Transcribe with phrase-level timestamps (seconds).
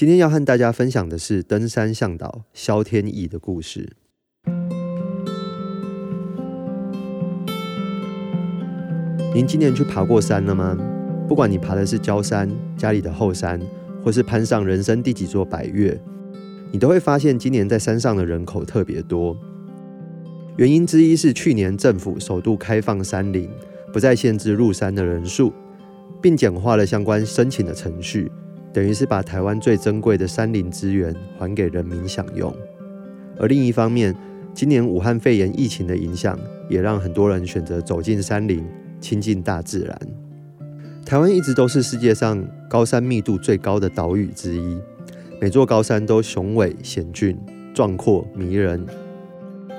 [0.00, 3.92] 今天要和大家分享的是登山向导萧天义的故事。
[9.34, 10.74] 您今年去爬过山了吗？
[11.28, 13.60] 不管你爬的是郊山、家里的后山，
[14.02, 16.00] 或是攀上人生第几座百岳，
[16.72, 19.36] 你都会发现今年在山上的人口特别多。
[20.56, 23.50] 原因之一是去年政府首度开放山林，
[23.92, 25.52] 不再限制入山的人数。
[26.22, 28.30] 并简化了相关申请的程序，
[28.72, 32.54] 等于是把台湾最珍贵的山林资源还给人民享用。
[33.38, 34.14] 而另一方面，
[34.52, 38.64] 今年武汉肺炎疫情的影响，也让很多人选择走进山林，
[39.00, 39.98] 亲近大自然。
[41.04, 44.78] 台湾一直都是世界上高山密度最高的岛屿之一，
[45.40, 47.36] 每座高山都雄伟险峻、
[47.74, 48.84] 壮阔迷人。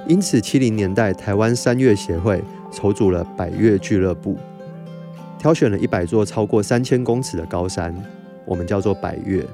[0.07, 4.35] 因此，七零年代台湾山岳协会筹组了百岳俱乐部。
[5.37, 7.95] 挑选了一百座超过三千公尺的高山，
[8.45, 9.45] 我们叫做百岳。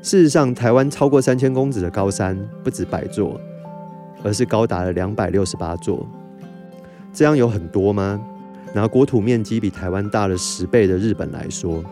[0.00, 3.40] 事实上，台湾超过三千公尺的高山不止百座，
[4.22, 6.06] 而是高达了两百六十八座。
[7.12, 8.20] 这样有很多吗？
[8.74, 11.82] 拿国土面积比台湾大了十倍的日本来说，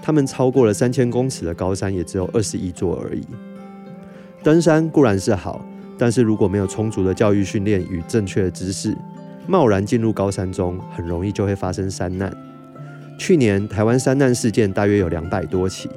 [0.00, 3.26] 他们超过了三千公尺的高山也只有二十一座而已。
[4.42, 5.64] 登山固然是好，
[5.98, 8.96] 但是如果没有充足的教育训练与正确的知识，
[9.46, 12.32] 贸然进入高山中，很容易就会发生山难。
[13.22, 15.88] 去年台湾山难事件大约有两百多起，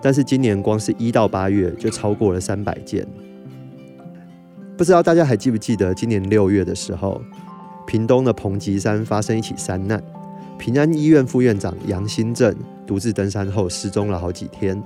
[0.00, 3.04] 但是今年光是一到八月就超过了三百件。
[4.78, 7.20] 不知道大家还记不记得，今年六月的时候，
[7.88, 10.00] 屏东的彭吉山发生一起山难，
[10.60, 12.54] 平安医院副院长杨新正
[12.86, 14.80] 独自登山后失踪了好几天。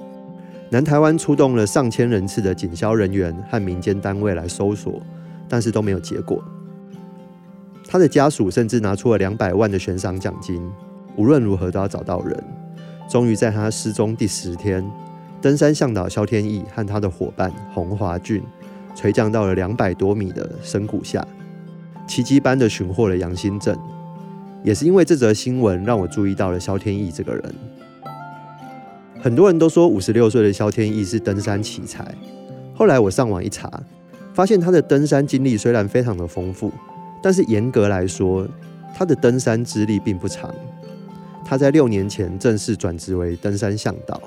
[0.70, 5.02] 南台湾出动了上千人次的警消人员和民间单位来搜索，
[5.50, 6.42] 但是都没有结果。
[7.86, 10.66] 他的家属甚至拿出了两百万的悬赏奖金，
[11.16, 12.44] 无论如何都要找到人。
[13.08, 14.84] 终于在他失踪第十天，
[15.40, 18.42] 登山向导肖天义和他的伙伴洪华俊
[18.94, 21.26] 垂降到了两百多米的深谷下，
[22.06, 23.76] 奇迹般的寻获了杨新正。
[24.62, 27.54] 也是因为这则新闻，让我注意到了肖天义这个人。
[29.20, 32.14] 很多人都说五十六岁的肖天义是登山奇才，
[32.74, 33.70] 后来我上网一查，
[34.32, 36.72] 发现他的登山经历虽然非常的丰富。
[37.22, 38.48] 但是严格来说，
[38.96, 40.54] 他的登山资历并不长。
[41.44, 44.20] 他在六年前正式转职为登山向导。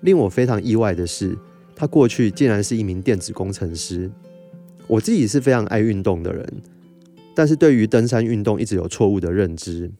[0.00, 1.36] 令我非常意外的是，
[1.74, 4.10] 他过去竟然是一名电子工程师。
[4.86, 6.46] 我自己是非常爱运动的人，
[7.34, 9.90] 但是对于登山运动一直有错误的认知。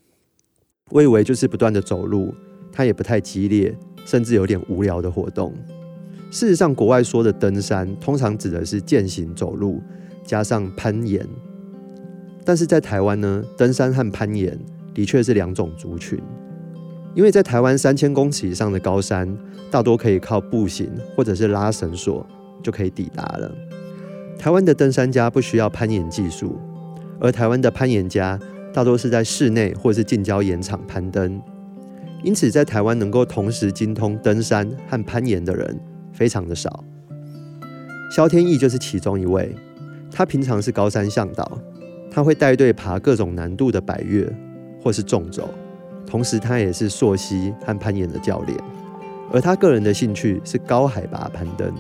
[0.90, 2.34] 我以为就是不断的走路，
[2.70, 3.74] 它也不太激烈，
[4.04, 5.54] 甚至有点无聊的活动。
[6.30, 9.80] 事实上，国外说的登山通常指的是健行走路，
[10.22, 11.26] 加上攀岩。
[12.44, 14.58] 但是在台湾呢，登山和攀岩
[14.94, 16.19] 的确是两种族群，
[17.15, 19.37] 因为在台湾三千公尺以上的高山，
[19.71, 22.25] 大多可以靠步行或者是拉绳索
[22.62, 23.53] 就可以抵达了。
[24.38, 26.59] 台湾的登山家不需要攀岩技术，
[27.21, 28.38] 而台湾的攀岩家
[28.72, 31.43] 大多是在室内或是近郊岩场攀登，
[32.22, 35.81] 因此在台湾能够同时精通登山和攀岩的人
[36.12, 36.84] 非常的少。
[38.15, 39.53] 萧天义就是其中一位，
[40.12, 41.59] 他平常是高山向导。
[42.10, 44.25] 他会带队爬各种难度的百岳，
[44.84, 45.49] 或是纵走，
[46.06, 48.56] 同时他也是溯溪和攀岩的教练。
[49.33, 51.72] 而他个人的兴趣是高海拔攀登，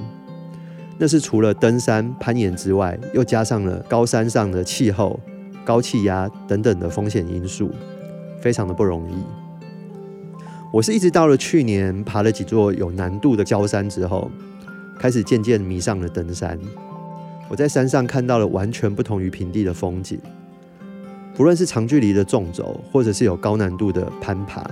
[0.98, 5.20] 那是除了登山攀岩之外，又加上了高山上的气候、
[5.64, 7.70] 高气压等等的风险因素，
[8.40, 9.14] 非常的不容易。
[10.72, 14.28] 我是一直到了去年爬了几座有难度的郊山之后，
[14.98, 16.58] 开始渐渐迷上了登山。
[17.48, 20.18] 我在山上看到了完全不同于平地的风景，
[21.34, 24.64] 不论是长距离的纵走，或者是有高难度的攀爬，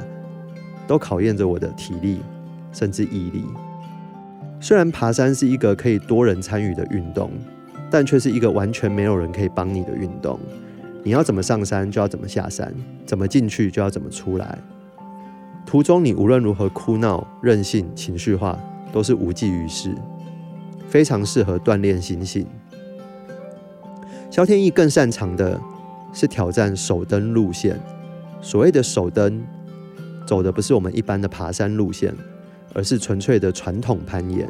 [0.86, 2.20] 都考验着我的体力
[2.72, 3.44] 甚至毅力。
[4.60, 7.30] 虽然爬山是一个可以多人参与的运动，
[7.90, 10.38] 但却是一个完全没有人可以帮你的运动。
[11.02, 12.72] 你要怎么上山就要怎么下山，
[13.04, 14.56] 怎么进去就要怎么出来。
[15.66, 18.56] 途中你无论如何哭闹、任性、情绪化，
[18.92, 19.92] 都是无济于事，
[20.86, 22.46] 非常适合锻炼心性。
[24.30, 25.60] 萧天义更擅长的
[26.12, 27.78] 是挑战首登路线。
[28.40, 29.42] 所谓的首登，
[30.26, 32.14] 走的不是我们一般的爬山路线，
[32.74, 34.48] 而是纯粹的传统攀岩，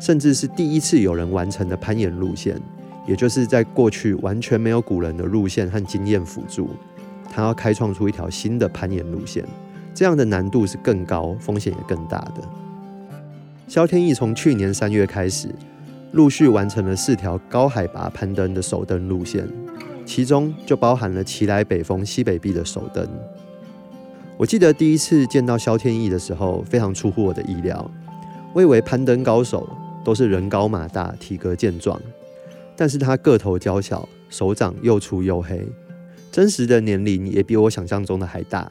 [0.00, 2.60] 甚至是第一次有人完成的攀岩路线，
[3.06, 6.70] 也就是在过去完全没有古人的路线和经验辅助，
[7.30, 9.44] 他要开创出一条新的攀岩路线，
[9.94, 12.42] 这样的难度是更高，风险也更大的。
[13.68, 15.48] 萧天意从去年三月开始，
[16.12, 19.46] 陆续完成了四条高海拔攀登的首登路线，
[20.04, 23.08] 其中就包含了奇莱北峰西北壁的首登。
[24.36, 27.90] 我记得第一次见到萧天意的时候，非常出乎我的意料。
[28.52, 29.68] 我以为攀登高手
[30.04, 32.00] 都是人高马大、体格健壮，
[32.76, 35.66] 但是他个头娇小，手掌又粗又黑，
[36.30, 38.70] 真实的年龄也比我想象中的还大。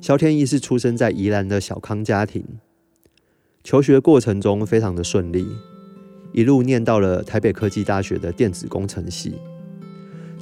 [0.00, 2.44] 萧天意是出生在宜兰的小康家庭，
[3.64, 5.46] 求学过程中非常的顺利，
[6.32, 9.34] 一路念到了台北科技大学的电子工程系。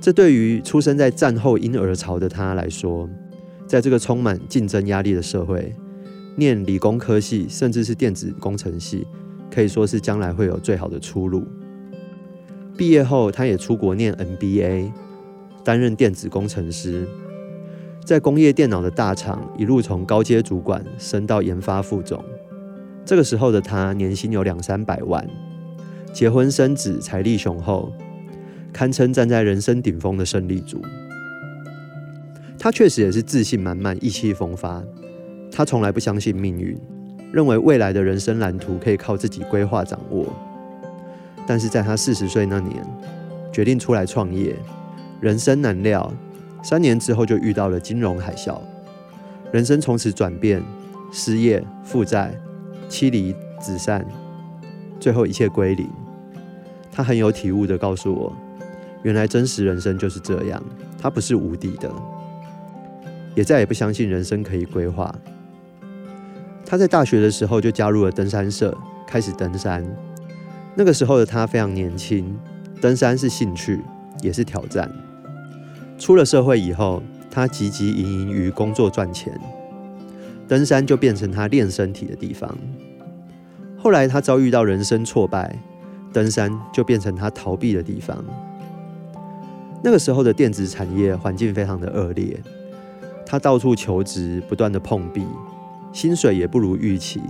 [0.04, 3.08] 这对于出生在战后婴儿潮的他来说，
[3.66, 5.74] 在这个充满竞争压力的社会，
[6.36, 9.06] 念理工科系甚至是电子工程系，
[9.50, 11.46] 可以说是将来会有最好的出路。
[12.76, 14.92] 毕业后，他也出国念 MBA，
[15.64, 17.08] 担任电子工程师，
[18.04, 22.22] 在工业电脑的大厂一路从高阶主管升到研发副总。
[23.06, 25.26] 这个时候的他年薪有两三百万，
[26.12, 27.90] 结婚生子，财力雄厚，
[28.74, 30.82] 堪称站在人生顶峰的胜利组。
[32.58, 34.82] 他确实也是自信满满、意气风发。
[35.52, 36.76] 他从来不相信命运，
[37.32, 40.26] 认为未来的人生蓝图可以靠自己规划掌握。
[41.46, 42.84] 但是在他四十岁那年，
[43.52, 44.56] 决定出来创业，
[45.20, 46.12] 人生难料，
[46.62, 48.58] 三年之后就遇到了金融海啸，
[49.52, 50.60] 人生从此转变，
[51.12, 52.34] 失业、负债、
[52.88, 54.04] 妻离子散，
[54.98, 55.88] 最后一切归零。
[56.90, 58.32] 他很有体悟地告诉我，
[59.04, 60.60] 原来真实人生就是这样，
[61.00, 61.88] 他不是无敌的。
[63.36, 65.14] 也再也不相信人生可以规划。
[66.64, 69.84] 他在大学的时候就加入了登山社，开始登山。
[70.74, 72.36] 那个时候的他非常年轻，
[72.80, 73.80] 登山是兴趣，
[74.22, 74.90] 也是挑战。
[75.98, 79.38] 出了社会以后，他汲汲营营于工作赚钱，
[80.48, 82.56] 登山就变成他练身体的地方。
[83.76, 85.58] 后来他遭遇到人生挫败，
[86.12, 88.24] 登山就变成他逃避的地方。
[89.84, 92.42] 那个时候的电子产业环境非常的恶劣。
[93.26, 95.26] 他到处求职，不断的碰壁，
[95.92, 97.20] 薪水也不如预期，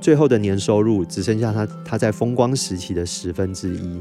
[0.00, 4.00] 最后的年收入只剩下他他在风光时期的十分之一。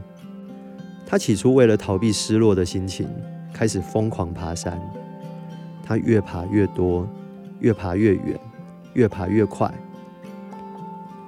[1.05, 3.09] 他起初为了逃避失落的心情，
[3.51, 4.79] 开始疯狂爬山。
[5.83, 7.05] 他越爬越多，
[7.59, 8.39] 越爬越远，
[8.93, 9.69] 越爬越快。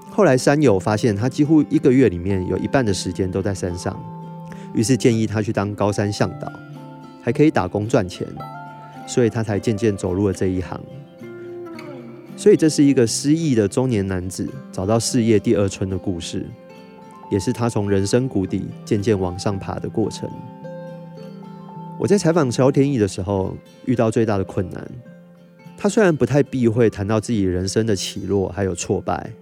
[0.10, 4.00] 后来山友发现他几乎一个月里面有一半的时间都在山上，
[4.74, 6.52] 于是建议他去当高山向导，
[7.22, 8.28] 还可以打工赚钱。
[9.08, 10.80] 所以他才渐渐走入了这一行。
[12.38, 16.46] 所以这是一个失意的中年男子找到事业第二春的故事，
[17.30, 20.30] 也是他从人生谷底渐渐往上爬的过程。
[22.00, 23.54] 我在采访肖天意的时候，
[23.86, 24.88] 遇到最大的困难，
[25.76, 29.34] 他虽然不太避讳谈到自己人生的起落还有挫败，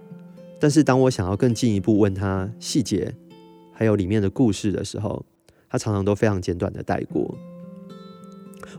[0.58, 3.14] 但是当我想要更进一步问他细节，
[3.80, 5.24] 还有里面的故事的时候，
[5.66, 7.34] 他常常都非常简短的带过。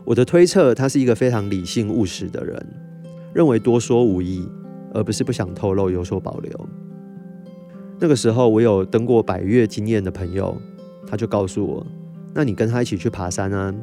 [0.04, 2.64] 我的推测，他是一个非常理性务实的人，
[3.34, 4.48] 认为多说无益，
[4.94, 6.68] 而不是不想透露有所保留。
[7.98, 10.56] 那个时候，我有登过百岳经验的朋友，
[11.04, 11.84] 他就告诉我
[12.32, 13.74] ：“那你跟他一起去爬山啊，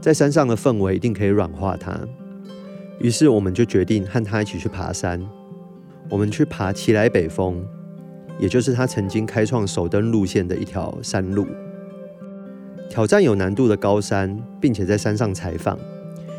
[0.00, 1.96] 在山上的氛围一定可以软化他。”
[2.98, 5.24] 于是我们就决定和他一起去爬山。
[6.10, 7.64] 我们去爬奇莱北峰，
[8.38, 11.46] 也就是他曾经开创首登路线的一条山路。
[12.88, 15.78] 挑战有难度的高山，并且在山上采访，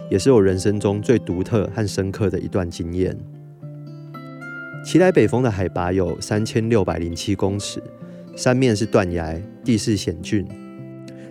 [0.09, 3.15] 也是我人生中最独特和深刻的一段经验。
[4.83, 7.83] 奇莱北峰的海拔有三千六百零七公尺，
[8.35, 10.47] 山面是断崖，地势险峻。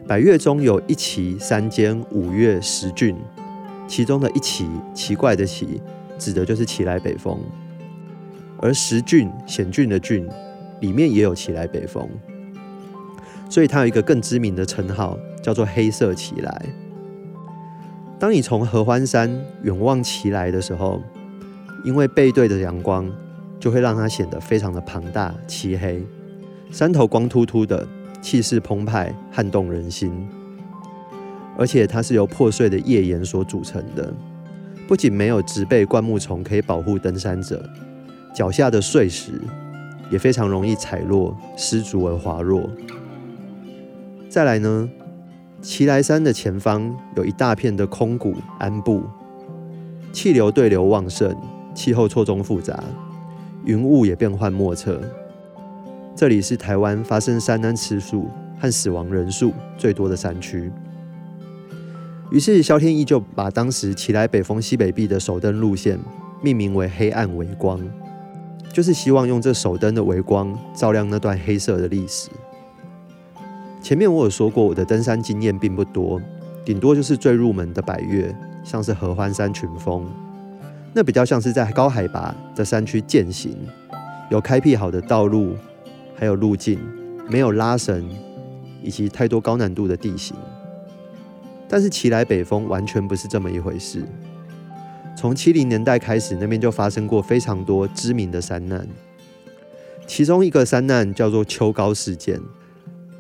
[0.07, 3.17] 百越中有一奇、三间、五岳、十峻，
[3.87, 5.81] 其中的一奇，奇怪的奇，
[6.19, 7.39] 指的就是奇莱北峰，
[8.59, 10.27] 而十峻，险峻的峻，
[10.81, 12.09] 里面也有奇莱北峰。
[13.51, 16.67] 所以它有一个更知名的称号，叫做“黑色奇莱”。
[18.21, 19.31] 当你从合欢山
[19.63, 21.01] 远望奇莱的时候，
[21.85, 23.11] 因为背对着阳光，
[23.59, 26.05] 就会让它显得非常的庞大、漆黑。
[26.71, 27.87] 山头光秃秃的，
[28.21, 30.29] 气势澎湃，撼动人心。
[31.57, 34.13] 而且它是由破碎的页岩所组成的，
[34.87, 37.65] 不仅没有植被灌木丛可以保护登山者，
[38.35, 39.41] 脚下的碎石
[40.11, 42.69] 也非常容易踩落，失足而滑落。
[44.29, 44.89] 再来呢，
[45.61, 49.03] 奇莱山的前方有一大片的空谷鞍部，
[50.13, 51.35] 气流对流旺盛，
[51.75, 52.83] 气候错综复杂，
[53.65, 55.01] 云雾也变幻莫测。
[56.15, 60.71] 这里是台湾发生山难次数和死亡人数最多的山区。
[62.31, 65.99] 于是，萧天义就把当时奇来北峰西北壁的首登路线
[66.43, 67.81] 命名为“黑暗微光”，
[68.73, 72.29] 就是希望用这手灯的微光照亮那段黑色的历史。
[73.83, 76.21] 前面我有说过，我的登山经验并不多，
[76.65, 80.07] 顶多就是最入门的百岳，像是合欢山群峰，
[80.93, 83.57] 那比较像是在高海拔的山区健行，
[84.31, 85.57] 有开辟好的道路。
[86.21, 86.81] 还有路径，
[87.29, 88.05] 没有拉绳，
[88.83, 90.37] 以及太多高难度的地形。
[91.69, 94.03] 但是奇莱北峰完全不是这么一回事。
[95.21, 98.87] 从七零年代开始，那边就发生过非常多知名的山难。
[100.07, 102.41] 其中一个山难叫做秋高事件。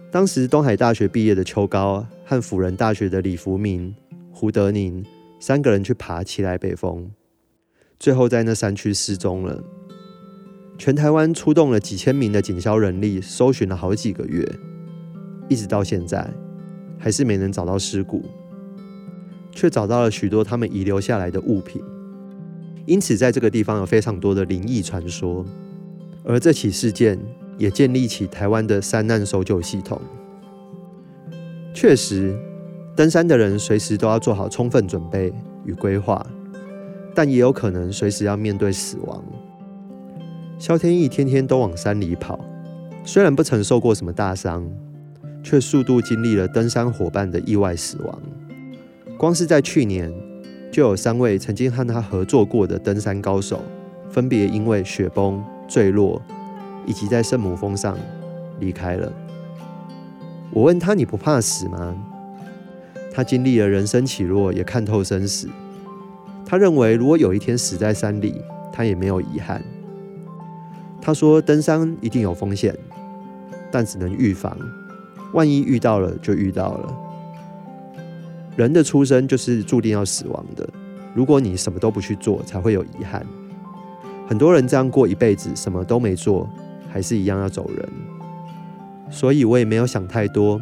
[0.08, 3.92] 当时东海大学毕业的秋高和辅仁大学的李福明、
[4.30, 5.04] 胡德宁
[5.40, 7.10] 三个人去爬奇莱北峰，
[7.98, 9.60] 最后在那山区失踪了。
[10.78, 14.48] 全台湾出动了几千名的警消人力，搜寻了好几个月，
[15.48, 16.30] 一直到现在，
[16.96, 18.24] 还是没能找到尸骨，
[19.58, 21.82] 却找到了许多他们遗留下来的物品。
[22.86, 25.44] 因此，在这个地方有非常多的灵异传说，
[26.22, 27.18] 而这起事件
[27.56, 30.00] 也建立起台湾的山难搜救系统。
[31.74, 32.38] 确实，
[32.94, 35.32] 登山的人随时都要做好充分准备
[35.64, 36.24] 与规划，
[37.12, 39.24] 但也有可能随时要面对死亡。
[40.56, 42.38] 萧天义天天都往山里跑，
[43.04, 44.70] 虽然不曾受过什么大伤，
[45.42, 48.22] 却数度经历了登山伙伴的意外死亡。
[49.18, 50.14] 光是在去年，
[50.70, 53.60] 就有三位曾经和他合作过的登山高手，
[54.08, 56.22] 分别因为雪崩、坠落，
[56.86, 57.98] 以及在圣母峰上
[58.60, 59.12] 离开了。
[60.52, 61.96] 我问他：“你不怕死吗？”
[63.12, 65.48] 他经历了人生起落，也看透生死。
[66.46, 68.40] 他认为，如果有一天死在山里，
[68.72, 69.60] 他也没有遗憾。
[71.02, 72.72] 他说：“登山一定有风险，
[73.72, 74.56] 但只能预防。
[75.32, 76.96] 万一遇到了，就遇到了。
[78.58, 80.68] 人的出生就是注定要死亡的。
[81.14, 83.24] 如果你什么都不去做，才会有遗憾。
[84.26, 86.50] 很多人这样过一辈子，什么都没做，
[86.90, 87.88] 还是一样要走人。
[89.08, 90.60] 所以我也没有想太多，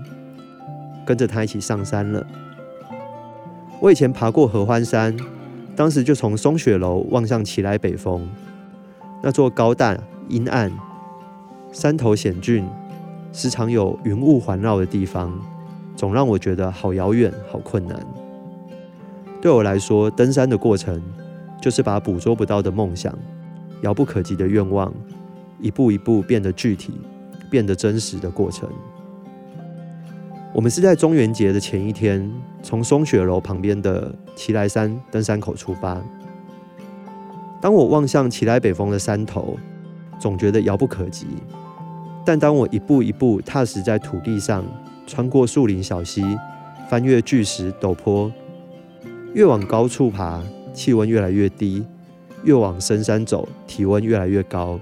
[1.07, 2.27] 跟着他一起上山了。
[3.81, 5.17] 我以前爬过合欢山，
[5.75, 8.29] 当时就从松雪楼望向奇莱北峰，
[9.23, 9.97] 那座高大。”
[10.29, 10.71] 阴暗，
[11.71, 12.69] 山头险峻，
[13.33, 15.33] 时常有云雾环绕的地方，
[15.97, 17.99] 总让我觉得好遥远、好困难。
[19.41, 21.03] 对我来说，登山的过程
[21.61, 23.17] 就是把捕捉不到的梦想、
[23.83, 24.93] 遥不可及的愿望，
[25.59, 27.01] 一步一步变得具体、
[27.51, 28.69] 变得真实的过程。
[30.53, 32.31] 我们是在中元节的前一天，
[32.63, 36.01] 从松雪楼旁边的奇来山登山口出发。
[37.61, 39.57] 当我望向奇来北峰的山头，
[40.19, 41.27] 总觉得遥不可及，
[42.25, 44.65] 但当我一步一步踏实在土地上，
[45.07, 46.23] 穿过树林小溪，
[46.89, 48.33] 翻越巨石陡坡，
[49.33, 50.43] 越往高处爬，
[50.75, 51.85] 气温越来越低；
[52.43, 54.79] 越往深山走，体温越来越高。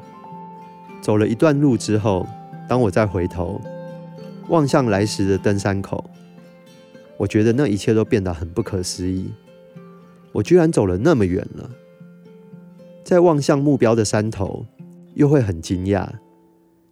[1.00, 2.26] 走了一段路之后，
[2.68, 3.60] 当我再回头
[4.48, 6.04] 望向来时的登山口，
[7.16, 9.30] 我觉得那一切都变得很不可思议。
[10.32, 11.70] 我居然走了那么远了，
[13.04, 14.66] 在望向目标的山头。
[15.14, 16.08] 又会很惊讶，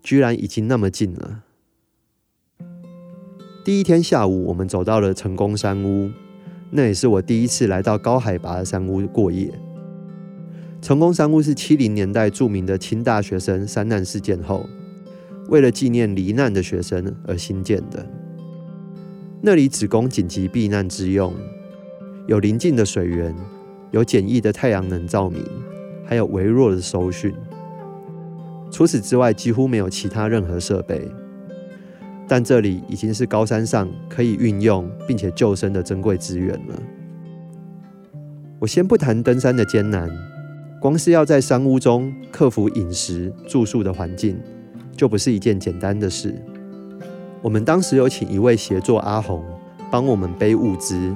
[0.00, 1.42] 居然已经那么近了。
[3.64, 6.10] 第一天下午，我们走到了成功山屋，
[6.70, 9.52] 那也是我第一次来到高海拔的山屋过夜。
[10.80, 14.66] 成功山屋是七零年代著名的清大学生山难事件后，
[15.48, 18.04] 为了纪念罹难的学生而新建的。
[19.40, 21.32] 那里只供紧急避难之用，
[22.26, 23.32] 有临近的水源，
[23.92, 25.40] 有简易的太阳能照明，
[26.04, 27.32] 还有微弱的收讯。
[28.72, 31.08] 除此之外，几乎没有其他任何设备，
[32.32, 36.82] 但这里已经是高山上可以运用并且救生的珍贵资源了。
[38.58, 40.08] 我先不谈登山的艰难，
[40.80, 44.40] 光是要在山屋中克服饮食住宿的环境，
[44.96, 46.34] 就不是一件简单的事。
[47.42, 49.44] 我们当时有请一位协作阿红
[49.90, 51.14] 帮我们背物资，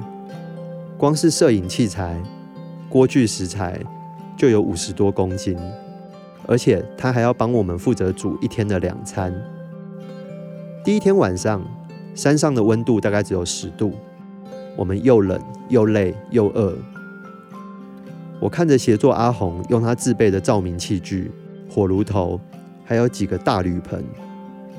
[0.99, 2.21] 光是摄影器材、
[2.87, 3.81] 锅具、食材
[4.37, 5.57] 就有五十多公斤。
[6.45, 9.33] 而且他还要帮我们负责煮一天的两餐。
[10.87, 11.61] 第一天晚上，
[12.15, 13.91] 山上的温度大概只有十度，
[14.77, 16.73] 我们又冷又累又饿。
[18.39, 21.29] 我看着协作阿红用他自备的照明器具、
[21.69, 22.39] 火炉头，
[22.85, 24.01] 还有几个大铝盆，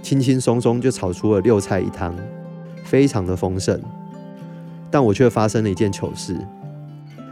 [0.00, 2.14] 轻轻松松就炒出了六菜一汤，
[2.84, 3.78] 非常的丰盛。
[4.90, 6.34] 但我却发生了一件糗事。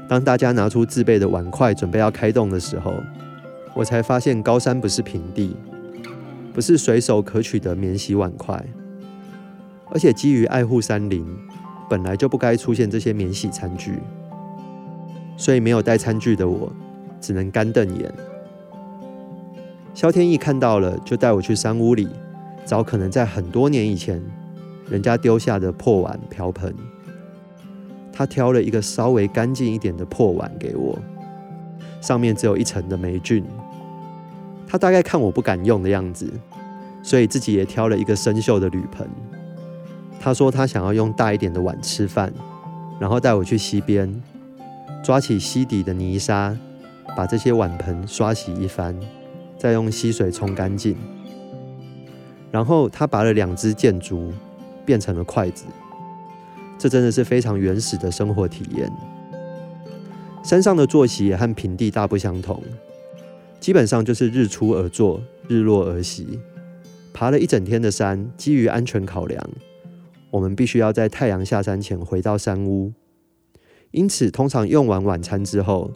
[0.06, 2.92] 当大家拿出自备的碗筷准备要开动的时候，
[3.74, 5.56] 我才发现高山不是平地，
[6.56, 8.58] 不是随手可取的免洗碗筷，
[9.90, 11.22] 而且基于爱护山林，
[11.86, 13.98] 本来就不该出现这些免洗餐具。
[15.36, 16.72] 所以没有带餐具的我，
[17.20, 18.10] 只能干瞪眼。
[19.92, 22.08] 萧天意看到了，就带我去山屋里
[22.64, 24.18] 找可能在很多年以前
[24.88, 26.74] 人家丢下的破碗瓢盆。
[28.10, 30.98] 他挑了一个稍微干净一点的破碗给我，
[32.00, 33.44] 上面只有一层的霉菌。
[34.66, 36.32] 他大概看我不敢用的样子，
[37.02, 39.08] 所以自己也挑了一个生锈的铝盆。
[40.18, 42.32] 他说他想要用大一点的碗吃饭，
[42.98, 44.22] 然后带我去溪边。
[45.04, 46.56] 抓起溪底的泥沙，
[47.16, 48.98] 把这些碗盆刷洗一番，
[49.56, 50.96] 再用溪水冲干净。
[52.50, 54.32] 然后他拔了两只箭竹，
[54.84, 55.64] 变成了筷子。
[56.76, 58.90] 这真的是非常原始的生活体验。
[60.42, 62.60] 山上的作息也和平地大不相同，
[63.66, 66.38] 基本上就是日出而作，日落而息。
[67.12, 69.44] 爬了一整天的山，基于安全考量，
[70.30, 72.92] 我们必须要在太阳下山前回到山屋。
[73.90, 75.92] 因此，通常用完晚餐之后，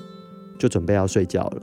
[0.59, 1.63] 就准备要睡觉了。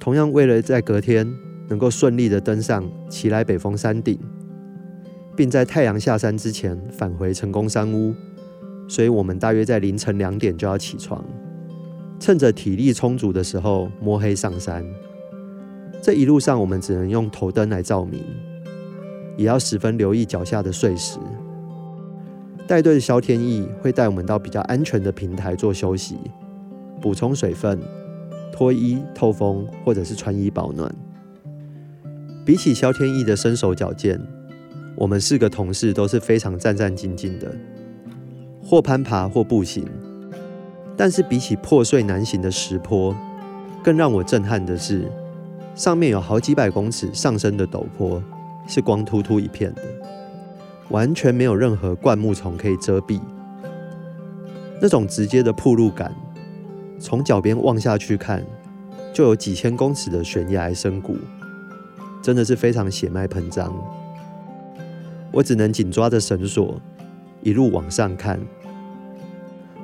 [0.00, 1.32] 同样，为了在隔天
[1.68, 4.18] 能够顺利的登上奇莱北峰山顶，
[5.36, 8.12] 并在太阳下山之前返回成功山屋，
[8.88, 11.24] 所以我们大约在凌晨两点就要起床，
[12.22, 14.86] 趁着体力充足的时候摸黑上山。
[16.00, 18.22] 这一路上，我们只能用头灯来照明，
[19.36, 21.18] 也要十分留意脚下的碎石。
[22.64, 26.16] 带队的萧天意会带我们到比较安全的平台做休息，
[27.00, 27.76] 补充水分、
[28.52, 30.94] 脱衣透风，或者是穿衣保暖。
[32.46, 34.20] 比起萧天意的身手矫健，
[34.94, 37.52] 我们四个同事都是非常战战兢兢的，
[38.62, 39.84] 或攀爬或步行。
[40.96, 43.14] 但是比起破碎难行的石坡，
[43.82, 45.10] 更让我震撼的是，
[45.74, 48.22] 上面有好几百公尺上升的陡坡，
[48.66, 49.82] 是光秃秃一片的。
[50.90, 53.18] 完全没有任何灌木丛可以遮蔽，
[54.80, 56.14] 那种直接的暴露感，
[57.00, 58.44] 从脚边望下去看，
[59.12, 61.16] 就有几千公尺的悬崖深谷，
[62.22, 63.74] 真的是非常血脉喷张。
[65.32, 66.78] 我只能紧抓着绳索，
[67.42, 68.38] 一路往上看。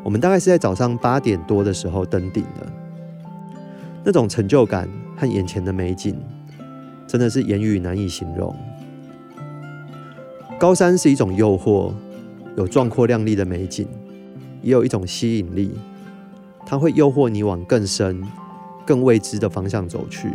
[0.09, 2.66] 我们大概是在早上八点多的时候登顶的，
[4.03, 6.18] 那种成就感和眼前的美景，
[7.07, 8.57] 真的是言语难以形容。
[10.59, 11.92] 高山是一种诱惑，
[12.57, 13.87] 有壮阔亮丽的美景，
[14.62, 15.73] 也有一种吸引力。
[16.64, 18.23] 它会诱惑你往更深、
[18.87, 20.31] 更未知的方向走去，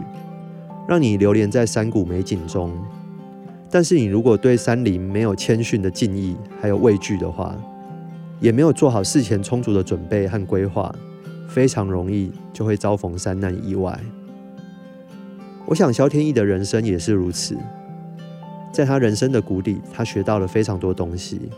[0.88, 2.72] 让你流连在山谷美景中。
[3.72, 7.56] 但是，你如果对山林没有谦逊的敬意，还有畏惧的话，
[8.44, 10.94] 也没有做好事前充足的准备和规划，
[11.48, 13.98] 非常容易就会遭逢三难意外。
[15.66, 17.56] 我想，萧天意的人生也是如此。
[18.70, 21.50] 在他人生的谷底，他学到了非常多东西。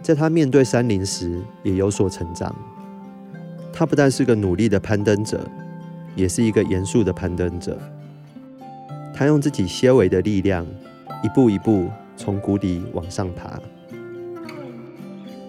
[0.00, 2.54] 在他面对山林时，也有所成长。
[3.72, 5.44] 他不但是个努力的攀登者，
[6.14, 7.76] 也是一个严肃的攀登者。
[9.12, 10.64] 他用自己些微的力量，
[11.24, 13.60] 一步一步从谷底往上爬。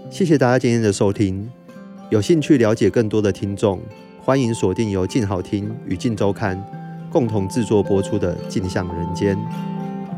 [0.10, 1.50] 谢谢大家今天的收听。
[2.10, 3.80] 有兴趣了解更多的听众，
[4.22, 6.64] 欢迎锁定由静好听与静周刊
[7.12, 9.36] 共同制作播出的《静向人间》。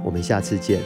[0.04, 0.80] 我们下次见。